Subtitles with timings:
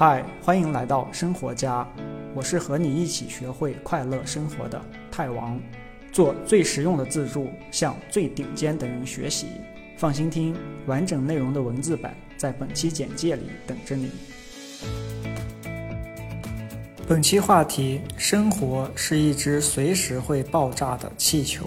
[0.00, 1.86] 嗨，欢迎来到生活家，
[2.34, 5.60] 我是和你一起学会快乐生活的泰王，
[6.10, 9.48] 做最实用的自助，向最顶尖的人学习。
[9.98, 14.10] 放心听，完整内容的文字版在本期简介里等着你。
[17.06, 21.66] 本期话题：生活是一只随时会爆炸的气球。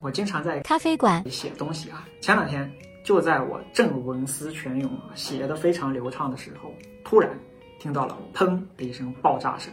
[0.00, 2.70] 我经常在咖啡馆写东西啊，前两天。
[3.08, 7.30] 就在我正文思泉涌，写的非常流畅的时候，突然
[7.78, 9.72] 听到了“砰”的一声爆炸声，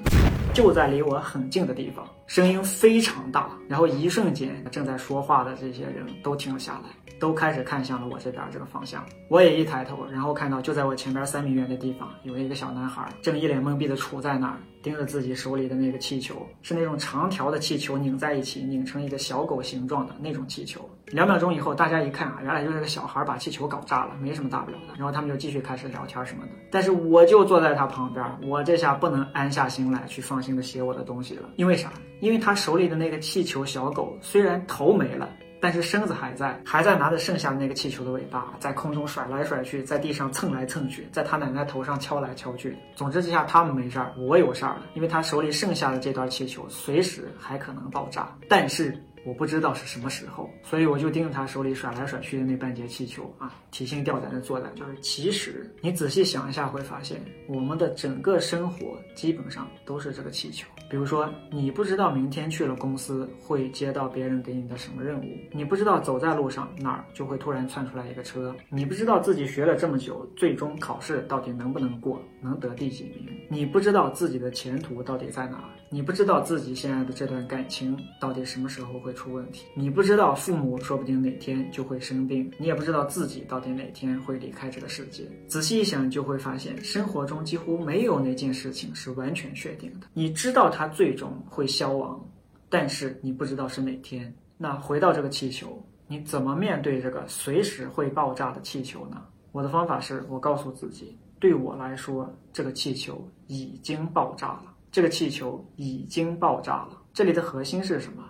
[0.53, 6.89] 就在离我很近的地方，声音非常大，然后一瞬间，正在说话的这些人都停了下来。
[7.17, 20.87] 都开始看向了我这边这个方向，我也一抬头，然后看到就在我前边三米远的地方，有一个小男孩正一脸懵逼的杵在那儿，盯着自己手里的那个气球，是那种长条的气球，拧在一起，拧成一个小狗形状的那种气球。
[21.07, 24.93] 两秒钟以后，大家一看啊，原来就是个小孩把气球搞炸了，没什么大不了的。
[24.95, 26.51] 然后他们就继续开始聊天什么的。
[26.69, 31.91] 但是我就坐在他旁边，我这下不能安下心来去放心的写我的东西了，因为啥？
[32.19, 35.27] 因为他手里的那个气球小狗虽然头没了。
[35.65, 42.77] 但是身子还在，还在拿着剩下的那个气球的尾巴，在空中甩来甩去，在地上蹭来蹭去，在他奶奶头上敲来敲去。
[42.95, 48.31] 总之，这下他们没事儿，我有事儿了，因为他手里剩下的这段气球随时还可能爆炸。
[48.47, 48.95] 但是。
[49.25, 54.69] 我不知道是什么时候，所以我就盯着他手里甩来甩去的那半截气球啊，提心吊胆的坐在。
[54.75, 60.67] 就是其实你仔细想一下，会发现我们的整个生活基本上都是这个气球。
[60.87, 79.15] 比如说，你不知道明天去了公司会接到别人给你的什么任务，你不知道走在路上哪儿就会突然窜出来一个车，你不知道自己学了这么久，最终考试到底能不能过，能得第几名，你不知道自己的前途到底在哪，你不知道自己现在的这段感情到底什么时候会。
[79.15, 85.23] 出问题，你不知道父母说不定哪天就会生病，你也不知道自己到底哪天会离开这个世界。
[85.47, 90.07] 仔细一想，就会发现生活中几乎没有哪件事情是完全确定的。
[90.13, 92.21] 你知道它最终会消亡，
[92.69, 94.35] 但是你不知道是哪天。
[94.57, 99.23] 那回到这个气球，你怎么面对这个随时会爆炸的气球呢？
[99.53, 106.99] 我的方法是我告诉自己，对我来说，这个气球已经爆炸了，这个气球已经爆炸了。
[107.13, 108.23] 这里的核心是什么？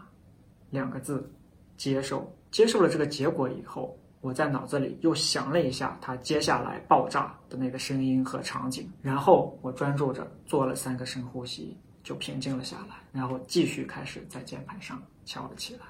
[0.69, 1.31] 两个字，
[1.77, 2.29] 接受。
[2.51, 15.85] 接受了这个结果以后，我在脑子里又想了一下它接下来爆炸的那个声音和场景，然后我专注着做了三个深呼吸，就平静了下来，然后继续开始在键盘上敲了起来。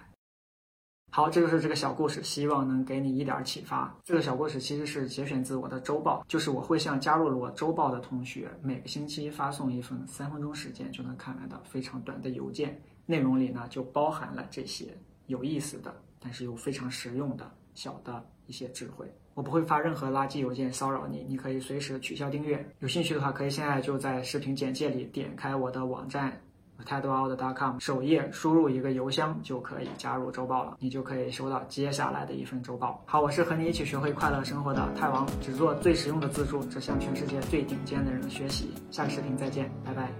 [1.15, 3.97] 好，这就是这个小故事，希望能给你一点启发。
[4.03, 12.77] 这个小故事其实是节选自我的周报，就是我会向加入了我周报的同学每个星期发送一份三分钟时间就能看完的非常短的邮件。
[13.05, 14.87] 内容里呢，就包含了这些
[15.27, 19.09] 有意思的，但是又非常实用的小的一些智慧。
[19.35, 22.69] 我不会发任何垃圾邮件骚扰你，你可以随时取消订阅。
[22.79, 26.41] 有兴趣的话，可以现在就在视频简介里点开我的网站
[26.83, 33.01] t e d w o r l d c o m 首页，输入一个邮箱就可以加入周报了，你就可以收到接下来的一份周报。
[33.05, 38.73] 好，我是和你一起学会快乐生活的泰王，只做最实用的自助，只向全世界最顶尖的人学习。
[38.91, 40.11] 下个视频再见，拜拜。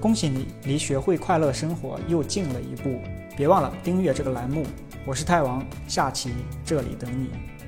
[0.00, 3.00] 恭喜你，离学会快乐生活又近了一步。
[3.36, 4.66] 别忘了订阅这个栏目，
[5.06, 6.30] 我是泰王，下期
[6.64, 7.59] 这里等你。